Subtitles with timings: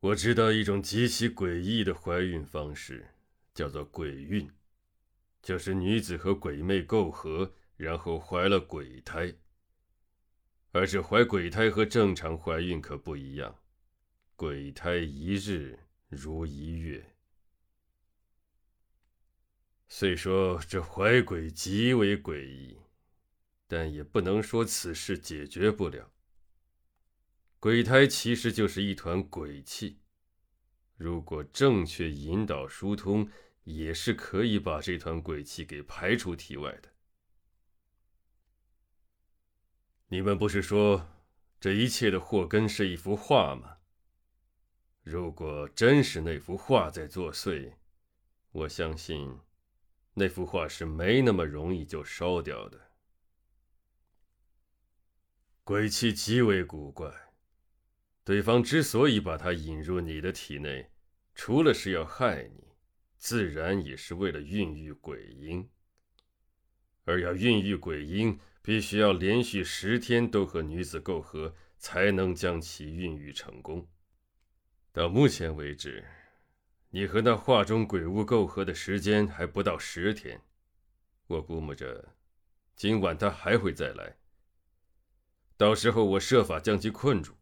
[0.00, 3.06] 我知道一种极其诡异的怀孕方式，
[3.52, 4.50] 叫做鬼孕，
[5.42, 9.34] 就是女子和鬼魅媾合，然后怀了鬼胎。
[10.72, 13.54] 而这怀鬼胎和正常怀孕可不一样，
[14.36, 17.14] 鬼胎一日如一月。
[19.86, 22.78] 虽说这怀鬼极为诡异，
[23.66, 26.10] 但也不能说此事解决不了。
[27.60, 30.00] 鬼胎其实就是一团鬼气，
[30.96, 33.28] 如果正确引导疏通，
[33.64, 36.88] 也是可以把这团鬼气给排出体外的。
[40.08, 41.06] 你们不是说
[41.60, 43.76] 这一切的祸根是一幅画吗？
[45.02, 47.74] 如果真是那幅画在作祟，
[48.52, 49.38] 我相信
[50.14, 52.90] 那幅画是没那么容易就烧掉的。
[55.62, 57.29] 鬼气极为古怪，
[58.24, 60.90] 对方之所以把它引入你的体内，
[61.34, 62.64] 除了是要害你，
[63.16, 65.68] 自然也是为了孕育鬼婴。
[67.04, 68.38] 而要孕育鬼婴。
[68.62, 73.88] 必须要连续十天都和女子媾合，才能将其孕育成功。
[74.92, 76.04] 到目前为止，
[76.90, 80.42] 你和那画中鬼物媾合的时间还不到十天。
[81.26, 82.14] 我估摸着，
[82.76, 84.14] 今晚他还会再来。
[85.56, 87.34] 到时候我设法将其困住。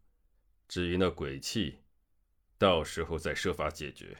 [0.69, 1.81] 至于那鬼气，
[2.59, 4.19] 到时候再设法解决。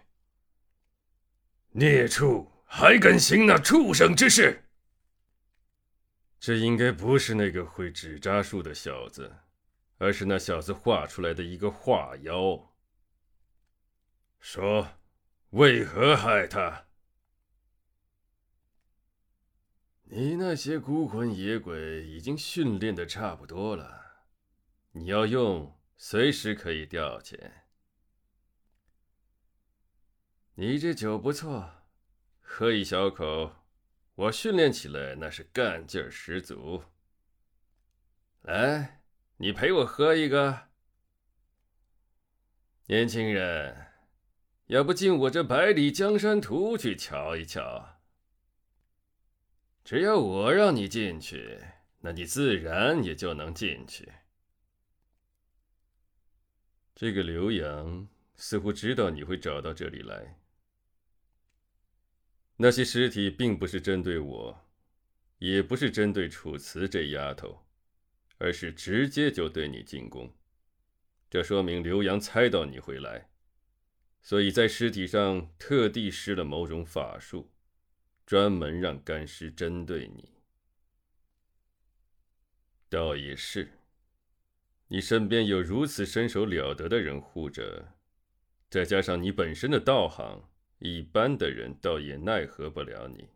[1.73, 4.65] 孽畜，还敢行那畜生之事！
[6.41, 9.37] 这应该不是那个会纸扎术的小子，
[9.99, 12.73] 而是那小子画出来的一个画妖。
[14.41, 14.89] 说，
[15.51, 16.87] 为何害他？
[20.05, 24.25] 你那些孤魂野鬼已经训练的差不多了，
[24.93, 27.51] 你要用，随时可以调遣。
[30.55, 31.83] 你这酒不错，
[32.41, 33.57] 喝一小口。
[34.15, 36.85] 我训练起来那是干劲儿十足。
[38.43, 39.03] 来，
[39.39, 40.69] 你陪我喝一个。
[42.87, 43.93] 年轻人，
[44.67, 48.01] 要不进我这百里江山图去瞧一瞧？
[49.85, 51.61] 只要我让你进去，
[52.01, 54.13] 那你自然也就能进去。
[56.99, 60.37] 这个刘洋似乎知道你会找到这里来。
[62.57, 64.69] 那些尸体并不是针对我，
[65.39, 67.65] 也不是针对楚辞这丫头，
[68.39, 70.35] 而是直接就对你进攻。
[71.31, 73.31] 这说明刘洋猜到你会来，
[74.21, 77.53] 所以在尸体上特地施了某种法术，
[78.27, 80.33] 专门让干尸针对你。
[82.89, 83.78] 倒也是，
[84.89, 87.95] 你身边有如此身手了得的人护着，
[88.69, 90.49] 再加上你本身的道行。
[90.81, 93.29] 一般的人倒也奈何不了你。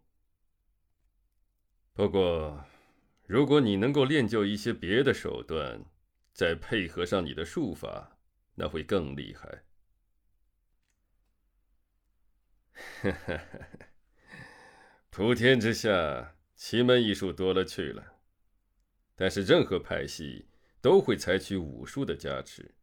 [1.92, 2.64] 不过，
[3.26, 5.84] 如果你能够练就一些别的手段，
[6.32, 8.16] 再配合上你的术法，
[8.54, 9.64] 那会更厉害。
[15.10, 18.20] 普天之下，奇门异术多了去了，
[19.16, 20.46] 但是任何派系
[20.82, 22.74] 都会采取武术的加持。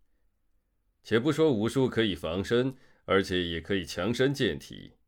[1.03, 2.75] 且不说武术可以防身。
[3.05, 4.99] 而且也可以强身健体，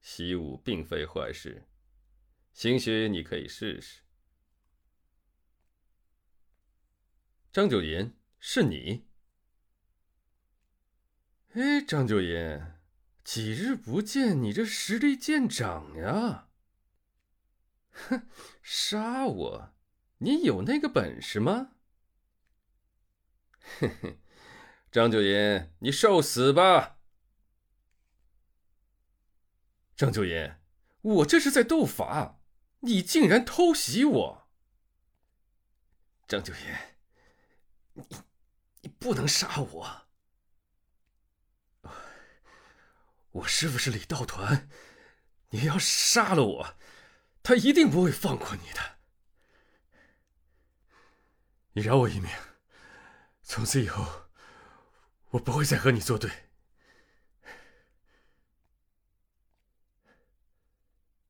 [0.00, 1.68] 习武并非坏事。
[2.54, 4.00] 兴许你可以试试。
[7.52, 9.04] 张九言，是你？
[11.52, 12.80] 哎，张九言，
[13.22, 16.48] 几日不见，你这实力见长呀！
[17.90, 18.26] 哼，
[18.62, 19.74] 杀我？
[20.16, 21.73] 你有那个本事吗？
[23.78, 24.18] 嘿嘿，
[24.90, 26.98] 张九银，你受死吧！
[29.96, 30.54] 张九银，
[31.00, 32.40] 我这是在斗法，
[32.80, 34.48] 你竟然偷袭我！
[36.28, 36.60] 张九银，
[37.94, 38.06] 你
[38.82, 40.06] 你不能杀我！
[43.30, 44.68] 我师傅是李道团，
[45.50, 46.76] 你要杀了我，
[47.42, 48.98] 他一定不会放过你的。
[51.72, 52.30] 你饶我一命，
[53.44, 54.24] 从此以后，
[55.30, 56.30] 我不会再和你作对。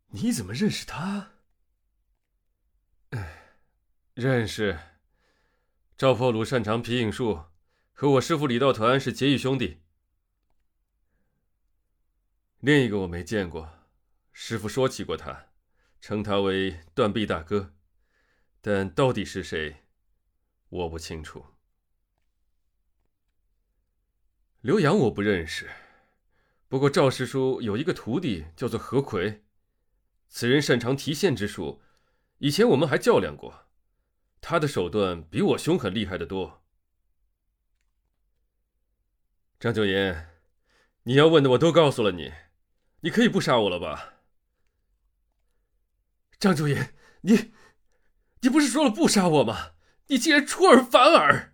[0.08, 1.32] 你怎么认识他？
[4.14, 4.78] 认识。
[5.96, 7.46] 赵破虏擅长皮影术，
[7.92, 9.82] 和我师父李道团是结义兄弟。
[12.60, 13.88] 另一个我没见过，
[14.32, 15.48] 师父说起过他，
[16.00, 17.74] 称他为断臂大哥，
[18.60, 19.84] 但到底是谁，
[20.68, 21.53] 我不清楚。
[24.64, 25.68] 刘洋我不认识，
[26.68, 29.44] 不过赵师叔有一个徒弟叫做何奎，
[30.30, 31.82] 此人擅长提线之术，
[32.38, 33.66] 以前我们还较量过，
[34.40, 36.64] 他的手段比我凶狠厉害的多。
[39.60, 40.30] 张九言，
[41.02, 42.32] 你要问的我都告诉了你，
[43.00, 44.14] 你可以不杀我了吧？
[46.38, 47.52] 张九言，你，
[48.40, 49.72] 你不是说了不杀我吗？
[50.06, 51.53] 你竟然出尔反尔！